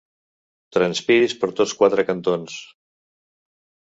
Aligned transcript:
Transpiris 0.77 1.35
per 1.43 1.49
tots 1.59 1.73
quatre 1.81 2.05
cantons. 2.07 2.57